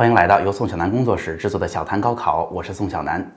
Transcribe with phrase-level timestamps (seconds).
[0.00, 3.30] 欢迎来到由宋小楠工作室制作的《小谈高考》，我是宋小楠。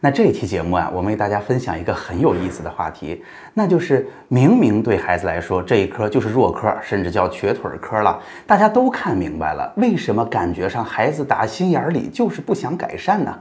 [0.00, 13.38] 那这一期节目啊，我们为大家分享一个很有意思的话题，那就是明明对孩子来说这一科就是弱科，甚至叫瘸腿科了，大家都看明白了，为什么感觉上孩子打心眼里就是不想改善呢？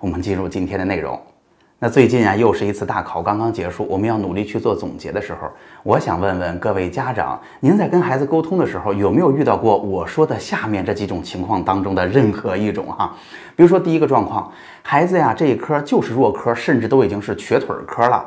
[0.00, 1.20] 我们进入今天的内容。
[1.84, 5.50] 那最近啊，又是一次大考刚刚结束，我们要努力去做总结的时候，
[5.82, 13.14] 我想问问各位家长，您在跟孩子沟通的时候，有没有遇到过我说的下面这几种情况当中的任何一种哈？
[13.54, 18.26] 比如说第一个状况，孩子呀这一科就是弱科，甚至都已经是瘸腿科了，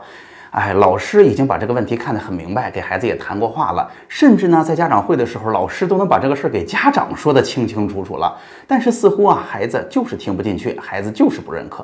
[0.52, 8.38] 哎，老师已经把这个问题看得很明白，给孩子也谈过话了，甚至呢在家长会的时候，老师都能把这个事儿给家长说得清清楚楚了，
[8.68, 11.84] 但是似乎啊孩子就是听不进去，孩子就是不认可。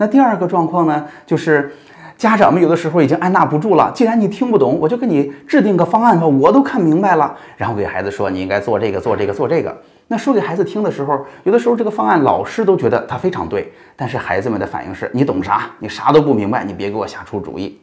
[0.00, 1.70] 那第二个状况呢，就是
[2.16, 3.92] 家长们有的时候已经按捺不住了。
[3.94, 7.36] 既然你听不懂，我就给你制定个方案吧，我都看明白了。
[7.58, 9.76] 然后给孩子说，你应该做这个，做这个，做这个。
[10.08, 15.66] 那说给孩子听的时候，有的时候这个方案老师都觉得他非常对，但是孩子们的反应是：你懂啥？
[15.80, 17.78] 你啥都不明白，你别给我瞎出主意。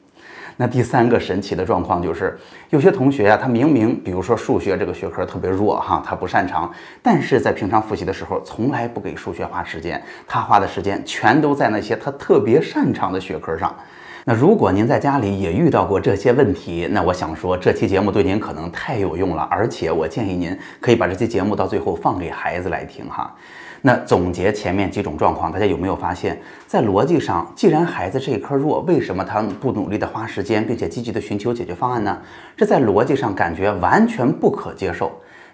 [0.59, 2.35] 那第三个神奇的状况就是，
[2.71, 6.69] 有些同学呀，他明明比如说数学这个学科特别弱哈，他不擅长，
[7.01, 13.73] 但是在平常复习的时候，从来不给数学花时间，他花的时间全都在那些他特别擅长的学科上。
[14.25, 23.33] 那如果您在家里也遇到过这些问题，那我想说，这期节目对您可能太有用了，而且我建议您可以把这期节目到最后放给孩子来听哈。
[23.81, 32.19] 那总结前面几种状况，大家有没有发现，在逻辑上，既然孩子这一科弱，为什么他不努力的花时间，并且积极的寻求解决方案呢？
[32.55, 35.11] 这在逻辑上感觉完全不可接受，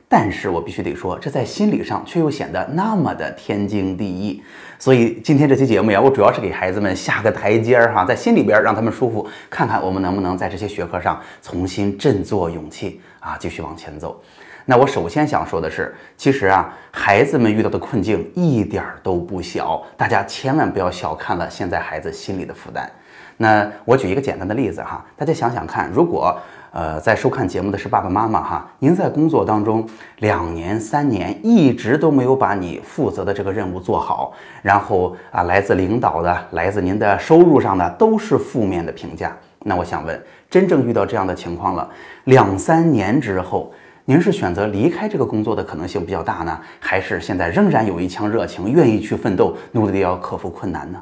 [0.08, 4.42] 但是我必须得说，这在心理上却又显得那么的天经地义。
[4.80, 14.22] 所以今天这期节目呀，我主要是给孩子们下个台阶儿哈，在心里边让他们舒服，看看我们能不能在这些学科上重新振作勇气啊，继续往前走。
[14.66, 22.90] 那我首先想说的是，其实啊，孩子们遇到的困境一点儿都不小，大家千万不要小看了现在孩子心里的负担。
[23.36, 26.38] 那我举一个简单的例子哈，大家想想看，如果
[26.72, 29.86] 呃在收看节目的是爸爸妈妈哈，您在工作当中
[30.20, 34.32] 两年三年一直都没有把你负责的这个任务做好，
[34.62, 41.90] 然后啊来自领导的、来自您的收入上的都是负面的评价，那我想问，真正遇到这样的情况了，
[42.24, 43.70] 两三年之后。
[44.06, 51.02] 您是选择离开这个工作的可能性比较大呢，还是现在仍然有一腔热情，愿意去奋斗，努力要克服困难呢？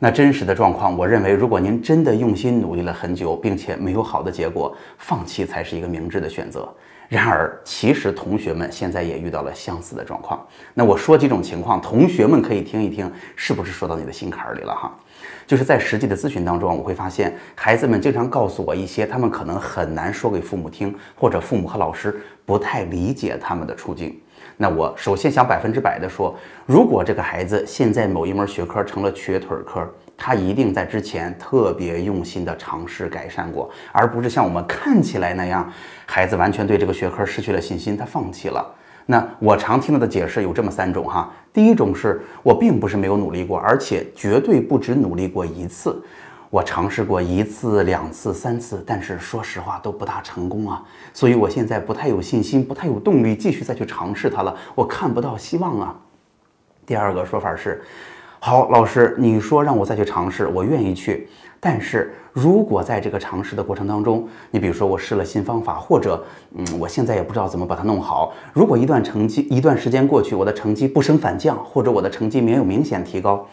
[0.00, 6.68] 那真实的状况，我认为，如果您真的用心努力了很久，并且没有好的结果，放弃才是一个明智的选择。
[7.08, 10.44] 然而，其实同学们现在也遇到了相似的状况。
[10.72, 14.92] 那我说几种情况，同学们可以听一听，是不是说到你的心坎里了哈？
[15.46, 24.18] 就是在实际的咨询当中，我会发现孩子们经常告诉我一些他们可能很难说给父母听，或者父母和老师不太理解他们的处境。
[24.56, 26.36] 那我首先想百分之百的说，
[26.66, 35.72] 如果这个孩子现在某一门学科成了瘸腿科，他一定在之前特别用心的尝试改善过，而不是像我们看起来那样，
[36.06, 38.64] 孩子完全对这个学科失去了信心，他放弃了。
[39.06, 46.00] 那我常听到的解释有这么三种哈，第一种是我并不是没有努力过，而且绝对不止努力过一次，
[46.52, 55.96] 我尝试过一次、两次、三次，但是说实话都不大成功啊，所以我现在不太有信心，不太有动力继续再去尝试它了，我看不到希望啊。
[56.84, 57.82] 第二个说法是。
[58.38, 61.26] 好，老师，你说让我再去尝试，我愿意去。
[61.58, 66.22] 但是如果在这个尝试的过程当中，你比如说我试了新方法，或者，
[66.54, 68.34] 嗯，我现在也不知道怎么把它弄好。
[68.52, 73.46] 如果一段成绩一段时间过去，我的成绩不升反降，或者我的成绩没有明显提高。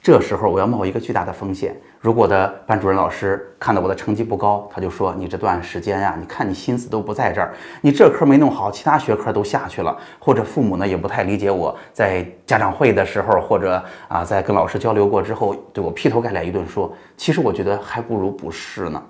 [0.00, 1.76] 这时候我要冒一个巨大的风险。
[2.00, 16.94] 如果的班主任老师看到我的成绩不高，他就说：“你这段时间呀，你看你心思都不在这儿，你这科没弄好，其他学科都下去了。”或者父母呢也不太理解我，在家长会的时候，或者啊在跟老师交流过之后，对我劈头盖脸一顿说。
[17.16, 19.02] 其实我觉得还不如不试呢。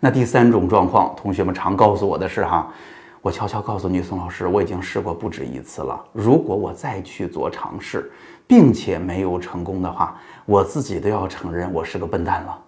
[0.00, 2.72] 那第三种状况，同学们常告诉我的是哈，
[3.20, 6.02] 我悄悄告诉你，宋老师，我已经试过不止一次了。
[6.12, 8.10] 如果我再去做尝试。
[8.52, 10.14] 并且没有成功的话，
[10.44, 12.58] 我自己都要承认我是个笨蛋了，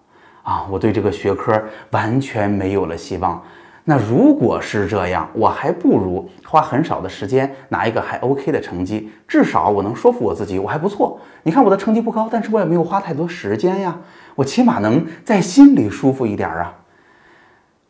[0.41, 3.39] 啊，我对这个学科完全没有了希望。
[3.83, 11.19] 那如果是这样，我还不如花很少的时间拿一个还 OK 的成绩，至少我能说服我自己我还不错。
[11.43, 13.95] 你看我的成绩不高，但是我也没有花太多时间呀，
[14.33, 16.73] 我起码能在心里舒服一点啊。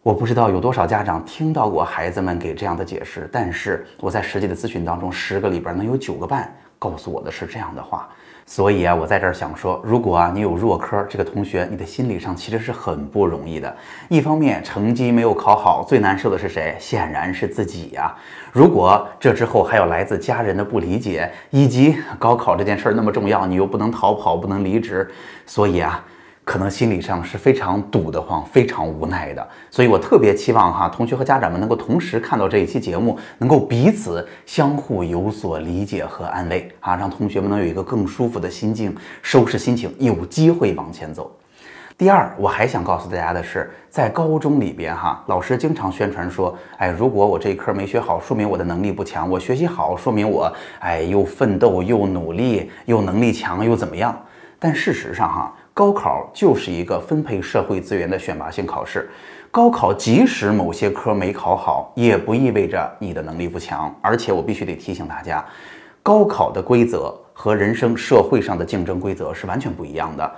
[0.04, 6.54] 我不知道有多少家长听到过孩子们给这样的解释，但是我在实际的咨询当中，十个里边能有九个半。
[6.90, 8.08] 告诉我的是这样的话。
[8.48, 13.76] 所以啊，我在这儿想说，如果啊你有弱科，这个同学你的心理上其实是很不容易的。
[14.08, 16.76] 一方面成绩没有考好，最难受的是谁？
[16.80, 18.14] 显然是自己呀。
[18.52, 25.10] 如果这之后还有来自家人的不理解，以及高考这件事儿那么重要，你又不能逃跑，不能离职，
[25.48, 26.06] 所以啊。
[26.46, 41.36] 可能心理上是非常堵得慌、非常无奈的，所以我特别期望哈，同学和家长们能够同时看到这一期节目，能够彼此相互有所理解和安慰啊，让同学们能有一个更舒服的心境，收拾心情，有机会往前走。
[41.98, 54.14] 第二，我还想告诉大家的是，在高中里边哈，老师经常宣传说，哎，如果我这一科没学好，说明我的能力不强；我学习好，说明我哎又奋斗又努力又能力强又怎么样？
[54.66, 55.54] 但事实上哈。
[55.76, 59.10] 高考就是一个分配社会资源的选拔性考试，
[59.52, 63.94] 高考即使某些科没考好，也不意味着你的能力不强。
[64.02, 65.44] 而且我必须得提醒大家，
[66.02, 70.32] 高考的规则和人生社会上的竞争规则是完全不一样的。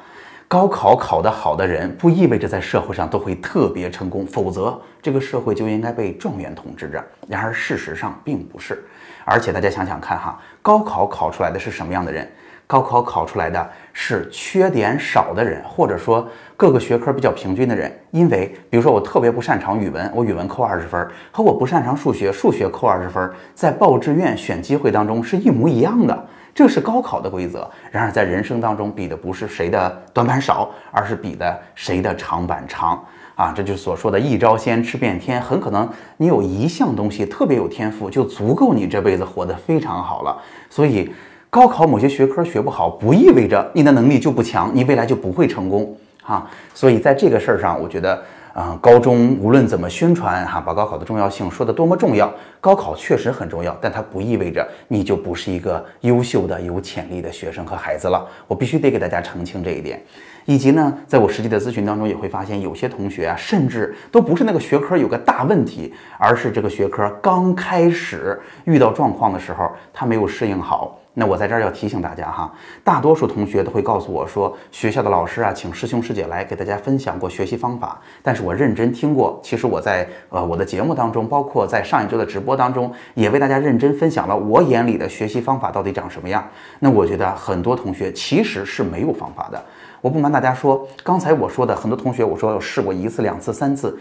[0.47, 7.01] 高考考得好的人，不意味着在社会上都会特别成功，否则这个社会就应该被状元统治着。
[7.27, 8.83] 然而事实上并不是。
[9.23, 12.27] 而且大家想想看哈，高考考出来的是什么样的人？
[12.67, 16.27] 高考考出来的是缺点少的人，或者说
[16.57, 17.89] 各个学科比较平均的人。
[18.11, 26.25] 因为，比如说我特别不擅长语文，我语文扣二十分，和我不擅长数学，数学扣二十分，在报志愿选机会当中是一模一样的。
[26.53, 27.69] 这是高考的规则。
[27.89, 33.01] 然而，在人生当中比的不是谁的短板少，而是比的谁的长板长
[33.35, 33.53] 啊！
[33.55, 35.41] 这就是所说的一招鲜吃遍天。
[35.41, 40.37] 很可能你有一项东西特别有天赋，就足够你这辈子活得非常好了。
[40.69, 41.09] 所以。
[41.49, 46.45] 高考某些学科学不好，不意味着你的能力就不强，你未来就不会成功哈。
[46.73, 48.21] 所以在这个事儿上，我觉得，
[48.53, 58.27] 啊，高中无论怎么宣传哈，把高考的重要性说得多么重要，高考确实很重要，但它不意味着你就不是一个优秀的、有潜力的学生和孩子了。
[58.45, 60.03] 我必须得给大家澄清这一点。
[60.45, 70.99] 以及呢，在我实际的咨询当中，也会发现有些同学啊，甚至都不是那个学科有个大问题，而是这个学科刚开始遇到状况的时候，他没有适应好。
[71.19, 72.53] 那我在这儿要提醒大家哈，
[72.83, 77.99] 大多数同学都会告诉我说，学校的老师啊，请师兄师姐来给大家分享过学习方法。
[78.21, 86.47] 但是我认真听过，其实我在呃我的节目当中，包括在上一周的直播当中，也为大家认真分享了我眼里的学习方法到底长什么样。
[86.77, 89.59] 那我觉得很多同学其实是没有方法的。
[90.01, 93.97] 我不瞒大家说，刚才我说的很多同学，我说试过一次、两次、三次，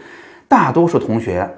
[0.47, 1.49] 大多数同学。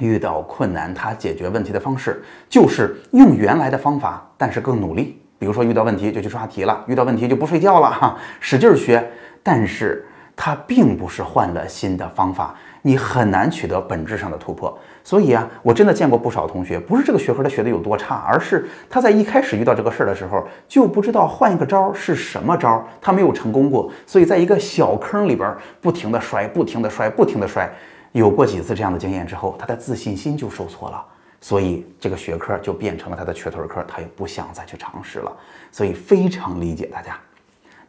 [0.00, 5.20] 遇到困难，他解决问题的方式就是用原来的方法，但是更努力。
[5.38, 9.06] 比如说遇到问题就去刷题了，遇到问题就不睡觉了，哈，使劲学。
[9.42, 10.04] 但是
[10.34, 14.76] 他并不是换了新的方法，你很难取得本质上的突破。
[15.04, 27.70] 所以啊，我真的见过不少同学，不是这个学科他学的有多差，而是他在一开始遇到这个事儿的时候就不知道换一个招是什么招，他没有成功过，所以在一个小坑里边不停的摔，不停的摔，不停的摔。
[28.12, 31.04] 有过几次这样的经验之后，他的自信心就受挫了，
[31.40, 35.30] 所以这个学科就变成了他的瘸腿科，他也不想再去尝试了。
[35.70, 37.18] 所以非常理解大家。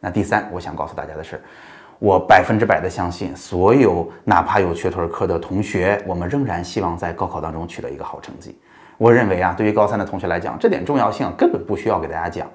[0.00, 1.40] 那第三，我想告诉大家的是，
[1.98, 8.56] 我百分之百的相信，所有哪怕有瘸腿科的同学，我们仍然希望在高考当中取得一个好成绩。
[8.96, 12.48] 我认为啊，对于高三的同学来讲，这点重要性根本不需要给大家讲。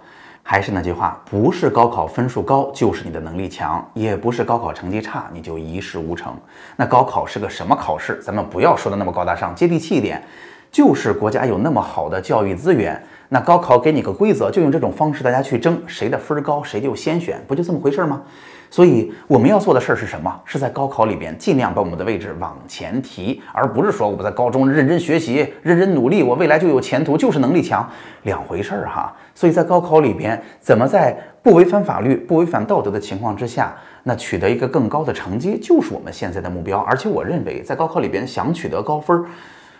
[0.45, 6.35] 还是那句话，不是高考分数高就是你的能力强，也不是高考成绩差你就一事无成。
[6.75, 8.21] 那高考是个什么考试？
[8.21, 10.21] 咱们不要说的那么高大上，接地气一点，
[10.69, 13.01] 就是国家有那么好的教育资源，
[13.33, 18.21] 那高考给你个规则，就用这种方式大家去争，谁的分高谁就先选，不就这么回事吗？
[18.69, 20.31] 所以我们要做的事儿是什么？
[20.45, 27.89] 是在高考里边尽量把我们的位置往前提，而不是说我们在高中认真学习、认真努力，我未来就有前途，就是能力强，
[28.21, 29.11] 两回事儿哈。
[29.33, 36.77] 所以在高考里边，怎么在不违反法律、不违反道德的情况之下，那取得一个更高的成绩，就是我们现在的目标。
[36.81, 39.25] 而且我认为，在高考里边想取得高分儿。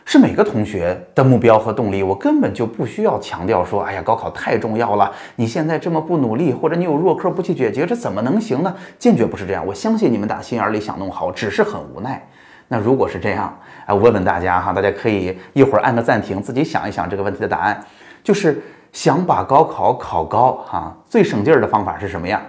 [0.06, 8.76] 是每个同学的目标和动力，我根本就不需要强调说，哎呀，高考太重要了，你现在这么不努力，或者你有弱科不去解决，这怎么能行呢？
[9.00, 12.22] 坚决不是这样，我相信你们打心眼里想弄好，只是很无奈。
[12.68, 17.82] 那如果是这样，哎，我问问大家哈，大家可以一会儿按个暂停，自己想一想这个问题的答案，
[18.22, 22.42] 就是想把高考考高哈，最省劲儿的方法是什么样？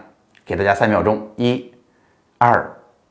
[0.45, 1.73] 给大家三秒钟，一、
[2.39, 2.69] 二、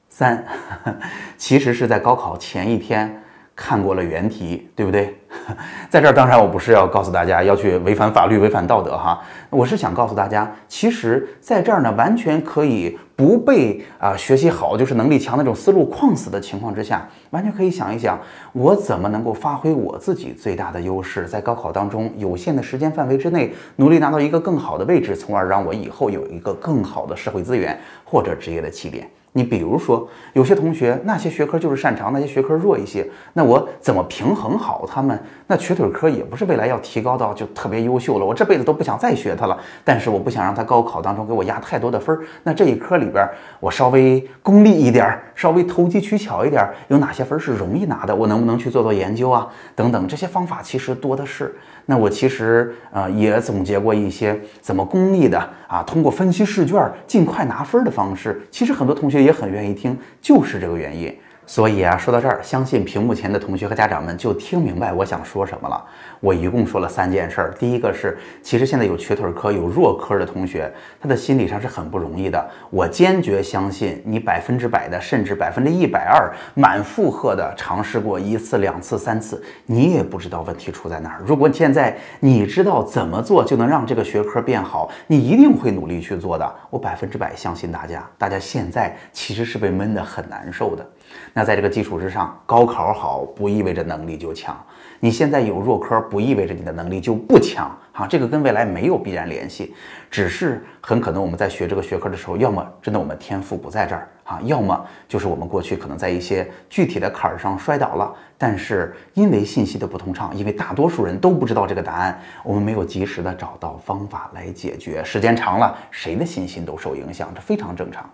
[0.09, 0.45] 三，
[1.38, 3.21] 其实是在高考前一天。
[3.55, 5.15] 看过了原题，对不对？
[5.89, 18.19] 在这儿，当然我不是要告诉大家要去违反法律、违反道德哈，我是想告诉大家，其实在这儿呢，完全可以不被啊学习好就是能力强那种思路框死的情况之下，完全可以想一想，
[18.53, 29.07] 我怎么能够发挥我自己最大的优势，在高考当中有限的时间范围之内，努力拿到一个更好的位置，从而让我以后有一个更好的社会资源或者职业的起点。
[29.33, 35.19] 你比如说，有些同学那些学科就是擅长，那些学科弱一些，那我怎么平衡好他们？
[35.47, 39.57] 那瘸腿科也不是未来要提高到就特别优秀了，我这辈子都不想再学它了。
[39.83, 43.27] 但是我不想让他高考当中给我压太多的分儿，那这一科里边
[43.59, 48.15] 我稍微功利一点，稍微投机取巧一点，有哪些分是容易拿的？
[48.15, 49.47] 我能不能去做做研究啊？
[49.75, 51.55] 等等，这些方法其实多的是。
[51.85, 55.37] 那我其实呃也总结过一些怎么功利的
[55.67, 58.41] 啊，通过分析试卷尽快拿分的方式。
[58.49, 61.13] 其实很多同学也很愿意听，就是这个原因。
[61.45, 65.83] 所以啊，说到这儿，相信屏幕前的同学和家长们就听明白我想说什么了。
[66.21, 67.53] 我一共说了三件事儿。
[67.59, 72.50] 第一个是，其实现在有瘸腿科、有弱科的同学，他的心理上是很不容易的。
[72.69, 81.21] 我坚决相信，你百分之百的，甚至百分之一百二满负荷的尝试过一次、两次、三次，你也不知道问题出在哪儿。
[81.25, 86.55] 如果现在你知道怎么做就能让这个学科变好，你一定会努力去做的。
[86.69, 88.09] 我百分之百相信大家。
[88.17, 90.88] 大家现在其实是被闷得很难受的。
[91.34, 94.55] 那在这个基础之上，高考好不意味着能力就强。
[95.00, 98.08] 你现在有弱科，不意味着你的能力就不强啊。
[98.08, 99.74] 这个跟未来没有必然联系，
[100.10, 108.13] 只是很可能我们在学这个学科的时候，要么真的我们天赋不在这儿啊，要么就是我们过去可能在一些具体的坎儿上摔倒了。
[108.38, 115.03] 但是因为信息的不通畅，因为大多数人都不知道这个答案，我们没有及时的找到方法来解决。
[115.03, 118.10] 时间长了，谁的信心都受影响，这非常正常。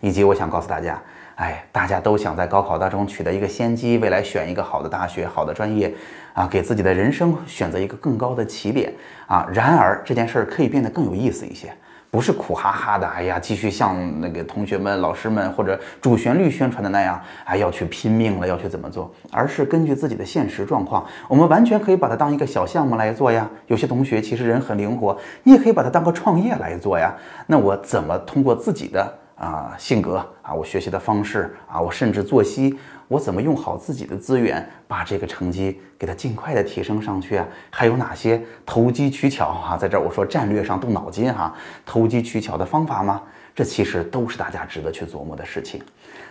[0.00, 1.00] 以及我想告诉大家。
[1.36, 5.92] 哎，大家都想在高考当中取得一个先机，未来选一个好的大学、好的专业，
[6.32, 8.92] 啊，给自己的人生选择一个更高的起点
[9.26, 9.44] 啊。
[9.52, 11.72] 然而这件事儿可以变得更有意思一些，
[12.08, 19.12] 不是苦哈哈的，哎呀，继续像那个同学们、老师们或者主旋律宣传的那样，哎，要去拼命了，要去怎么做？
[19.32, 23.50] 而是根据自己的现实状况，我们完全可以把它当一个小项目来做呀。
[23.66, 27.12] 有些同学其实人很灵活，你也可以把它当个创业来做呀。
[27.48, 29.18] 那我怎么通过自己的？
[29.36, 37.46] 啊，性格啊，我学习的方式啊，我甚至作息，我怎么用好自己的资源，把这个成绩给它尽快的提升上去啊？
[37.70, 39.76] 还有哪些投机取巧哈？
[39.76, 43.22] 在这儿我说战略上动脑筋哈，投机取巧的方法吗？
[43.54, 45.80] 这其实都是大家值得去琢磨的事情。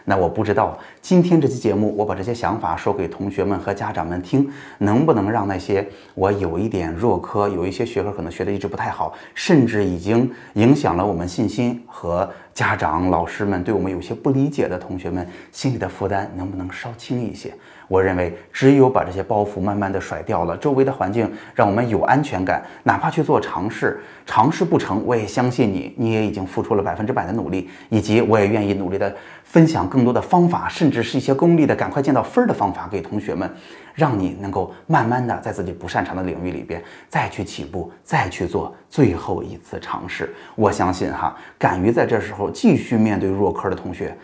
[0.05, 4.49] 那我不知道今天这期节目，我把这些想法说给同学们和家长们听，
[4.79, 17.53] 能不能让那些我有一点弱科，有一些学科可能学的一直不太好，甚至已经影响了我们信心和家长、老师们对我们有些不理解的同学们心里的负担，能不能稍轻一些？
[17.89, 29.13] 我认为，只有把这些包袱慢慢的甩掉了，周围的环境让我们有安全感，哪怕去做尝试，尝试不成，我也相信你，你也已经付出了百分之百的努力，以及我也愿意努力的
[29.43, 33.51] 分享更多的方法，甚至是一些功利的、赶快见到分儿的方法给同学们，
[33.95, 40.31] 让你能够慢慢的在自己不擅长的领域里边再去起步，再去做最后一次尝试。
[40.53, 44.15] 我相信哈，敢于在这时候继续面对弱科的同学，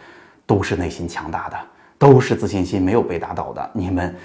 [0.45, 1.57] 都是内心强大的。
[1.97, 4.15] 都是自信心没有被打倒的，你们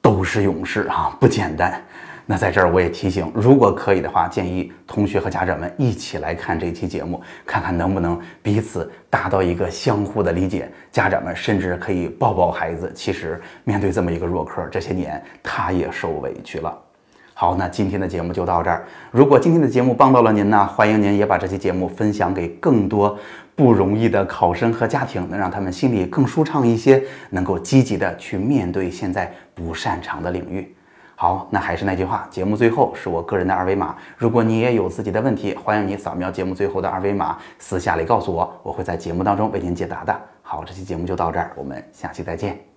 [0.00, 1.82] 都是勇士啊，不简单。
[2.28, 10.68] 那在这儿我也提醒，如果可以的话，建议同学和家长们一起来看这期节目，看看能不能彼此达到一个相互的理解。
[10.90, 16.76] 家长们甚至可以抱抱孩子，其实面对这么一个弱科，这些年他也受委屈了。
[17.32, 18.84] 好，那今天的节目就到这儿。
[19.10, 23.16] 如果今天的节目帮到了您呢，欢迎您也把这期节目分享给更多。
[23.54, 30.74] 不容易的考生和家庭，能让他们心里更舒畅一些，能够积极的去面对现在不擅长的领域。
[31.18, 40.14] 好，那还是那句话，节目最后是我个人的二维码，如果你也有自己的问题，欢迎你扫描节目最后的二维码，私下里告诉我，我会在节目当中为您解答的。
[40.42, 42.75] 好，这期节目就到这儿，我们下期再见。